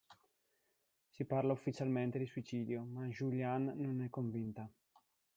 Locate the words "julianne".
3.05-3.75